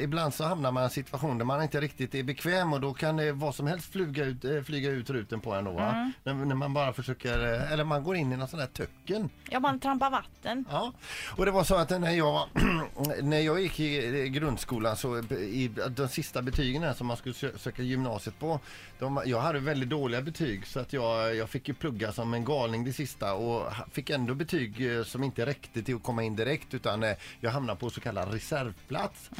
Ibland 0.00 0.34
så 0.34 0.44
hamnar 0.44 0.72
man 0.72 0.82
i 0.82 0.84
en 0.84 0.90
situation 0.90 1.38
där 1.38 1.44
man 1.44 1.62
inte 1.62 1.80
riktigt 1.80 2.14
är 2.14 2.22
bekväm 2.22 2.72
och 2.72 2.80
då 2.80 2.94
kan 2.94 3.16
det 3.16 3.32
vad 3.32 3.54
som 3.54 3.66
helst 3.66 3.92
flyga 3.92 4.24
ut, 4.24 4.44
eh, 4.44 4.62
flyga 4.62 4.90
ut 4.90 5.10
ruten 5.10 5.40
på 5.40 5.54
en 5.54 5.64
då 5.64 5.70
va? 5.70 6.12
När, 6.24 6.34
när 6.34 6.54
man 6.54 6.74
bara 6.74 6.92
försöker, 6.92 7.54
eh, 7.54 7.72
eller 7.72 7.84
man 7.84 8.04
går 8.04 8.16
in 8.16 8.32
i 8.32 8.36
någon 8.36 8.48
sån 8.48 8.58
där 8.58 8.66
töcken. 8.66 9.30
Ja, 9.50 9.60
man 9.60 9.80
trampar 9.80 10.10
vatten. 10.10 10.64
Ja, 10.70 10.92
och 11.36 11.44
det 11.44 11.50
var 11.50 11.64
så 11.64 11.74
att 11.74 11.90
när 11.90 12.10
jag, 12.10 12.48
när 13.22 13.40
jag 13.40 13.60
gick 13.60 13.80
i 13.80 14.28
grundskolan 14.28 14.96
så 14.96 15.18
i 15.18 15.70
de 15.96 16.08
sista 16.08 16.42
betygen 16.42 16.82
här 16.82 16.92
som 16.94 17.06
man 17.06 17.16
skulle 17.16 17.34
sö- 17.34 17.58
söka 17.58 17.82
gymnasiet 17.82 18.38
på, 18.38 18.60
de, 18.98 19.22
jag 19.26 19.40
hade 19.40 19.58
väldigt 19.58 19.88
dåliga 19.88 20.22
betyg 20.22 20.66
så 20.66 20.80
att 20.80 20.92
jag, 20.92 21.36
jag 21.36 21.50
fick 21.50 21.68
ju 21.68 21.74
plugga 21.74 22.12
som 22.12 22.34
en 22.34 22.44
galning 22.44 22.84
det 22.84 22.92
sista 22.92 23.34
och 23.34 23.72
fick 23.92 24.10
ändå 24.10 24.34
betyg 24.34 24.96
eh, 24.96 25.04
som 25.04 25.24
inte 25.24 25.46
räckte 25.46 25.82
till 25.82 25.96
att 25.96 26.02
komma 26.02 26.22
in 26.22 26.36
direkt 26.36 26.74
utan 26.74 27.02
eh, 27.02 27.12
jag 27.40 27.50
hamnade 27.50 27.78
på 27.78 27.90
så 27.90 28.00
kallad 28.00 28.32
reservplats. 28.32 29.30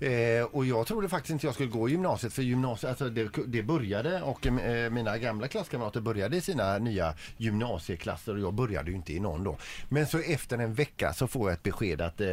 Eh, 0.00 0.44
och 0.44 0.66
jag 0.66 0.86
trodde 0.86 1.08
faktiskt 1.08 1.32
inte 1.32 1.46
jag 1.46 1.54
skulle 1.54 1.68
gå 1.68 1.88
i 1.88 1.92
gymnasiet 1.92 2.32
för 2.32 2.42
gymnasiet, 2.42 2.90
alltså 2.90 3.08
det, 3.08 3.30
det 3.46 3.62
började 3.62 4.22
och 4.22 4.46
eh, 4.46 4.90
mina 4.90 5.18
gamla 5.18 5.48
klasskamrater 5.48 6.00
började 6.00 6.36
i 6.36 6.40
sina 6.40 6.78
nya 6.78 7.14
gymnasieklasser 7.36 8.34
och 8.34 8.40
jag 8.40 8.54
började 8.54 8.90
ju 8.90 8.96
inte 8.96 9.12
i 9.12 9.20
någon 9.20 9.44
då. 9.44 9.56
Men 9.88 10.06
så 10.06 10.18
efter 10.18 10.58
en 10.58 10.74
vecka 10.74 11.12
så 11.12 11.26
får 11.26 11.50
jag 11.50 11.54
ett 11.54 11.62
besked 11.62 12.00
att 12.00 12.20
eh, 12.20 12.28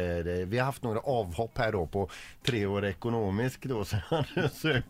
vi 0.46 0.58
har 0.58 0.64
haft 0.64 0.82
några 0.82 1.00
avhopp 1.00 1.58
här 1.58 1.72
då 1.72 1.86
på 1.86 2.10
tre 2.42 2.66
år 2.66 2.84
ekonomisk 2.84 3.62
då 3.62 3.84
så 3.90 3.96
jag 4.10 4.16
hade 4.16 4.48
sökt, 4.48 4.86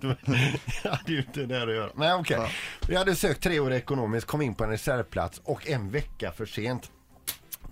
jag 0.82 0.90
hade 0.90 1.12
ju 1.12 1.18
inte 1.18 1.46
där 1.46 1.66
att 1.66 1.74
göra. 1.74 1.90
Men 1.94 2.20
okej, 2.20 2.50
jag 2.88 2.98
hade 2.98 3.14
sökt 3.14 3.42
tre 3.42 3.60
år 3.60 3.72
ekonomisk, 3.72 4.26
kom 4.26 4.42
in 4.42 4.54
på 4.54 4.64
en 4.64 4.70
reservplats 4.70 5.40
och 5.44 5.68
en 5.68 5.90
vecka 5.90 6.32
för 6.32 6.46
sent 6.46 6.90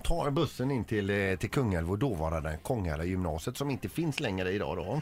tar 0.09 0.31
bussen 0.31 0.71
in 0.71 0.85
till, 0.85 1.11
eh, 1.11 1.37
till 1.37 1.51
Kungälv 1.51 1.91
och 1.91 1.99
dåvarande 1.99 2.59
Kongälva 2.63 3.05
gymnasiet 3.05 3.57
som 3.57 3.71
inte 3.71 3.89
finns 3.89 4.21
längre 4.21 4.53
idag 4.53 4.77
då. 4.77 5.01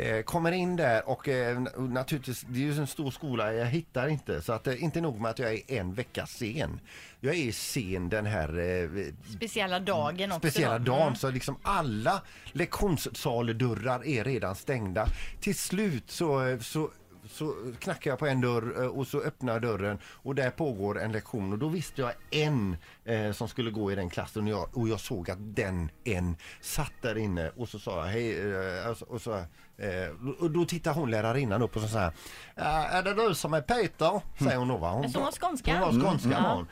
Eh, 0.00 0.22
kommer 0.22 0.52
in 0.52 0.76
där 0.76 1.08
och 1.08 1.28
eh, 1.28 1.60
naturligtvis, 1.76 2.40
det 2.48 2.58
är 2.58 2.62
ju 2.62 2.78
en 2.78 2.86
stor 2.86 3.10
skola, 3.10 3.52
jag 3.52 3.66
hittar 3.66 4.08
inte. 4.08 4.42
Så 4.42 4.52
att 4.52 4.66
eh, 4.66 4.82
inte 4.82 5.00
nog 5.00 5.20
med 5.20 5.30
att 5.30 5.38
jag 5.38 5.52
är 5.52 5.60
en 5.66 5.94
vecka 5.94 6.26
sen. 6.26 6.80
Jag 7.20 7.34
är 7.34 7.52
sen 7.52 8.08
den 8.08 8.26
här 8.26 8.58
eh, 8.58 9.04
Speciella 9.36 9.80
dagen 9.80 10.32
också. 10.32 10.38
speciella 10.48 10.78
då. 10.78 10.92
dagen 10.92 11.16
så 11.16 11.30
liksom 11.30 11.56
alla 11.62 12.22
lektionssaldörrar 12.52 14.06
är 14.06 14.24
redan 14.24 14.54
stängda. 14.54 15.06
Till 15.40 15.54
slut 15.54 16.10
så, 16.10 16.58
så 16.60 16.90
så 17.30 17.54
knackar 17.78 18.10
jag 18.10 18.18
på 18.18 18.26
en 18.26 18.40
dörr 18.40 18.82
eh, 18.82 18.86
och 18.86 19.06
så 19.06 19.20
öppnar 19.20 19.60
dörren 19.60 19.98
och 20.06 20.34
där 20.34 20.50
pågår 20.50 21.00
en 21.00 21.12
lektion 21.12 21.52
och 21.52 21.58
då 21.58 21.68
visste 21.68 22.00
jag 22.02 22.12
en 22.30 22.76
eh, 23.04 23.32
som 23.32 23.48
skulle 23.48 23.70
gå 23.70 23.92
i 23.92 23.94
den 23.94 24.10
klassen 24.10 24.42
och 24.44 24.48
jag, 24.50 24.76
och 24.78 24.88
jag 24.88 25.00
såg 25.00 25.30
att 25.30 25.38
den 25.40 25.90
en 26.04 26.36
satt 26.60 26.92
där 27.02 27.18
inne 27.18 27.50
och 27.56 27.68
så 27.68 27.78
sa 27.78 27.96
jag 28.06 28.12
hej 28.12 28.52
eh, 28.82 28.88
och 28.90 28.96
så- 28.96 29.04
och 29.06 29.22
så 29.22 29.32
eh, 29.78 30.34
och 30.40 30.50
då 30.50 30.64
tittar 30.64 30.94
hon 30.94 31.10
lärarinnan 31.10 31.62
upp 31.62 31.76
och 31.76 31.82
så 31.82 31.88
säger 31.88 32.12
"Ja, 32.54 32.64
är 32.86 33.02
det 33.02 33.14
du 33.28 33.34
som 33.34 33.54
är 33.54 33.60
Peter? 33.60 34.20
Säger 34.38 34.56
hon 34.56 34.68
då 34.68 34.76
va? 34.76 34.90
Hon, 34.90 35.10
så 35.10 35.20
var 35.20 35.32
skånska. 35.32 35.78
Hon 35.78 35.80
var 36.00 36.04
skånska 36.10 36.28
var 36.42 36.54
hon. 36.54 36.66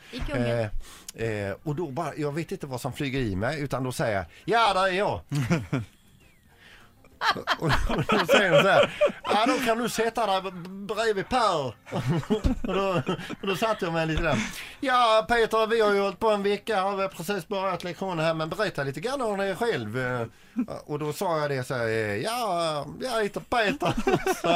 Eh, 1.15 1.29
eh, 1.49 1.55
och 1.63 1.75
då 1.75 1.91
bara, 1.91 2.15
jag 2.15 2.31
vet 2.31 2.51
inte 2.51 2.67
vad 2.67 2.81
som 2.81 2.93
flyger 2.93 3.19
i 3.19 3.35
mig 3.35 3.61
utan 3.61 3.83
då 3.83 3.91
säger 3.91 4.15
jag 4.15 4.25
ja 4.45 4.73
det 4.73 4.79
är 4.89 4.93
jag. 4.93 5.19
och, 7.59 7.69
och 7.97 8.03
då 8.19 8.25
säger 8.25 8.51
hon 8.51 8.61
så 8.61 8.67
här, 8.67 8.93
ja 9.23 9.45
då 9.47 9.65
kan 9.65 9.77
du 9.77 9.89
sätta 9.89 10.41
dig 10.41 10.51
bredvid 10.87 11.29
Per. 11.29 11.65
och, 11.65 11.73
då, 12.61 13.01
och 13.41 13.47
då 13.47 13.55
satt 13.55 13.81
jag 13.81 13.93
mig 13.93 14.07
lite 14.07 14.23
där. 14.23 14.37
Ja 14.79 15.25
Peter 15.27 15.67
vi 15.67 15.81
har 15.81 15.93
ju 15.93 16.01
hållit 16.01 16.19
på 16.19 16.29
en 16.29 16.43
vecka 16.43 16.75
här, 16.75 16.95
vi 16.95 17.01
har 17.01 17.09
precis 17.09 17.47
börjat 17.47 17.83
lektionen 17.83 18.25
här 18.25 18.33
men 18.33 18.49
berätta 18.49 18.83
lite 18.83 18.99
grann 18.99 19.21
om 19.21 19.37
dig 19.37 19.55
själv. 19.55 19.97
Och 20.85 20.99
då 20.99 21.13
sa 21.13 21.39
jag 21.39 21.49
det 21.49 21.63
så 21.63 21.73
här, 21.73 21.87
ja 22.23 22.85
jag 23.01 23.23
heter 23.23 23.39
Peter. 23.39 23.93
så, 24.41 24.49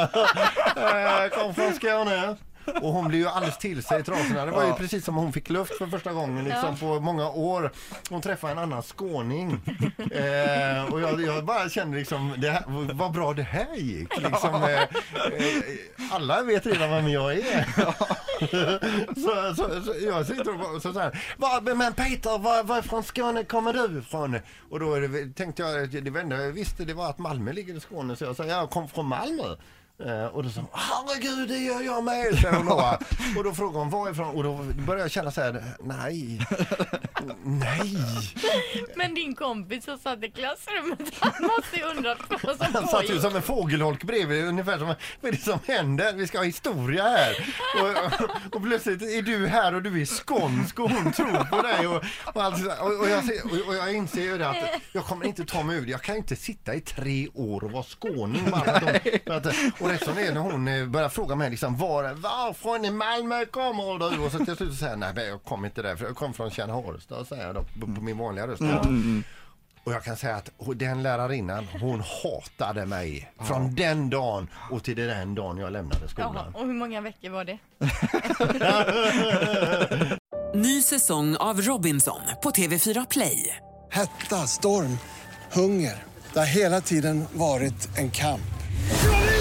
eh, 0.80 0.98
jag 1.00 1.32
kommer 1.32 1.52
från 1.52 1.74
Skåne. 1.74 2.36
Och 2.82 2.92
hon 2.92 3.08
blev 3.08 3.20
ju 3.20 3.28
alldeles 3.28 3.58
till 3.58 3.82
sig 3.82 4.00
i 4.00 4.02
trasorna. 4.02 4.44
Det 4.46 4.50
var 4.52 4.66
ju 4.66 4.72
precis 4.72 5.04
som 5.04 5.14
hon 5.14 5.32
fick 5.32 5.50
luft 5.50 5.78
för 5.78 5.86
första 5.86 6.12
gången 6.12 6.44
liksom, 6.44 6.76
på 6.78 7.00
många 7.00 7.28
år. 7.30 7.72
Hon 8.10 8.20
träffade 8.22 8.52
en 8.52 8.58
annan 8.58 8.82
skåning. 8.82 9.60
Eh, 9.98 10.84
och 10.92 11.00
jag, 11.00 11.20
jag 11.20 11.44
bara 11.44 11.68
kände 11.68 11.98
liksom, 11.98 12.34
det 12.38 12.50
här, 12.50 12.64
vad 12.92 13.12
bra 13.12 13.32
det 13.34 13.42
här 13.42 13.74
gick. 13.76 14.20
Liksom, 14.20 14.54
eh, 14.62 14.82
eh, 14.82 14.86
alla 16.10 16.42
vet 16.42 16.66
redan 16.66 16.90
vem 16.90 17.08
jag 17.08 17.32
är. 17.34 17.66
så, 19.14 19.54
så, 19.56 19.82
så 19.82 19.94
jag 20.06 20.26
sitter 20.26 20.48
och 20.52 20.58
bara- 20.58 20.80
så, 20.80 20.92
så 20.92 20.98
här, 21.00 21.22
"Va, 21.36 21.60
men 21.74 21.92
Peter, 21.92 22.38
var, 22.38 22.62
varifrån 22.64 23.02
Skåne 23.02 23.44
kommer 23.44 23.72
du 23.72 23.98
ifrån? 23.98 24.38
Och 24.70 24.80
då 24.80 24.96
det, 24.96 25.34
tänkte 25.34 25.62
jag, 25.62 25.90
det 26.04 26.20
enda 26.20 26.36
jag 26.42 26.52
visste 26.52 26.84
det 26.84 26.94
var 26.94 27.10
att 27.10 27.18
Malmö 27.18 27.52
ligger 27.52 27.74
i 27.74 27.80
Skåne. 27.80 28.16
Så 28.16 28.24
jag 28.24 28.36
sa, 28.36 28.44
jag 28.44 28.70
kom 28.70 28.88
från 28.88 29.06
Malmö. 29.06 29.56
Eh, 30.06 30.24
och 30.26 30.42
då 30.42 30.50
sa 30.50 30.60
hon, 30.60 30.70
herregud 30.72 31.48
det 31.48 31.58
gör 31.58 31.80
jag 31.82 32.04
med, 32.04 32.34
säger 32.42 32.52
hon 32.56 32.66
då. 32.66 32.98
Och 33.36 33.44
då 33.44 33.54
frågade 33.54 33.78
hon 33.78 33.90
varifrån 33.90 34.26
och 34.36 34.42
då 34.44 34.54
började 34.86 35.00
jag 35.04 35.10
känna 35.10 35.30
så 35.30 35.40
här, 35.40 35.62
nej, 35.80 36.40
nej. 37.44 37.96
Men 38.96 39.14
din 39.14 39.34
kompis 39.34 39.84
som 39.84 39.98
satt 39.98 40.24
i 40.24 40.30
klassrummet, 40.30 40.98
han 41.20 41.32
måste 41.56 41.76
ju 41.76 41.82
undrat 41.82 42.18
vad 42.28 42.56
som 42.56 42.66
Han 42.74 42.86
satt 42.88 43.02
ju 43.04 43.06
pågick. 43.08 43.22
som 43.22 43.36
en 43.36 43.42
fågelholk 43.42 44.04
bredvid, 44.04 44.44
ungefär 44.44 44.78
som, 44.78 44.86
vad 44.86 44.96
är 45.22 45.32
det 45.32 45.38
som 45.42 45.58
händer? 45.66 46.12
Vi 46.12 46.26
ska 46.26 46.38
ha 46.38 46.44
historia 46.44 47.02
här. 47.02 47.54
Och, 47.82 48.56
och 48.56 48.62
plötsligt 48.62 49.02
är 49.02 49.22
du 49.22 49.46
här 49.46 49.74
och 49.74 49.82
du 49.82 50.00
är 50.02 50.06
skånsk 50.06 50.78
och 50.78 50.90
hon 50.90 51.12
tror 51.12 51.44
på 51.44 51.62
dig. 51.62 51.86
Och, 51.86 52.04
och, 52.34 52.42
allt, 52.44 52.66
och, 52.80 53.00
och, 53.00 53.08
jag, 53.08 53.24
ser- 53.24 53.44
och, 53.44 53.68
och 53.68 53.74
jag 53.74 53.94
inser 53.94 54.22
ju 54.22 54.38
det 54.38 54.48
att 54.48 54.56
jag 54.92 55.04
kommer 55.04 55.26
inte 55.26 55.44
ta 55.44 55.62
mig 55.62 55.76
ur 55.76 55.82
det. 55.84 55.90
Jag 55.90 56.02
kan 56.02 56.16
inte 56.16 56.36
sitta 56.36 56.74
i 56.74 56.80
tre 56.80 57.28
år 57.34 57.64
och 57.64 57.72
vara 57.72 57.82
skåning. 57.84 58.50
Bara 58.50 58.60
för 58.64 58.72
att 58.72 59.02
de, 59.02 59.20
för 59.26 59.34
att, 59.34 59.46
och 59.80 59.87
rätt 59.88 60.04
som 60.04 60.14
det 60.14 60.26
är 60.26 60.32
när 60.32 60.40
hon 60.40 60.68
eh, 60.68 60.86
börjar 60.86 61.08
fråga 61.08 61.34
mig 61.34 61.50
liksom, 61.50 61.76
var, 61.76 62.14
varifrån 62.14 62.84
i 62.84 62.90
Malmö 62.90 63.44
kommer 63.44 64.10
du? 64.10 64.18
Och 64.24 64.32
så 64.32 64.44
till 64.44 64.56
slut 64.56 64.74
säger 64.78 64.92
jag, 64.92 65.14
nej 65.14 65.26
jag 65.28 65.44
kommer 65.44 65.68
inte 65.68 65.82
där, 65.82 65.96
för 65.96 66.04
jag 66.06 66.16
kommer 66.16 66.34
från 66.34 66.50
Kärnhorstad, 66.50 67.24
säger 67.24 67.46
jag 67.46 67.54
då, 67.54 67.62
på, 67.80 67.94
på 67.94 68.00
min 68.00 68.18
vanliga 68.18 68.46
röst. 68.46 68.62
Och 69.84 69.92
jag 69.94 70.04
kan 70.04 70.16
säga 70.16 70.36
att 70.36 70.50
den 70.76 71.02
lärarinnan, 71.02 71.66
hon 71.80 72.02
hatade 72.22 72.86
mig 72.86 73.32
från 73.40 73.74
den 73.74 74.10
dagen 74.10 74.48
och 74.70 74.84
till 74.84 74.96
den 74.96 75.34
dagen 75.34 75.58
jag 75.58 75.72
lämnade 75.72 76.00
Jaha, 76.00 76.08
skolan. 76.08 76.54
och 76.54 76.66
hur 76.66 76.74
många 76.74 77.00
veckor 77.00 77.30
var 77.30 77.44
det? 77.44 77.58
Ny 80.54 80.82
säsong 80.82 81.36
av 81.36 81.60
Robinson 81.60 82.20
på 82.42 82.50
TV4 82.50 83.06
Play. 83.10 83.56
Hetta, 83.90 84.36
storm, 84.36 84.98
hunger. 85.52 86.02
Det 86.32 86.38
har 86.38 86.46
hela 86.46 86.80
tiden 86.80 87.24
varit 87.32 87.98
en 87.98 88.10
kamp. 88.10 88.57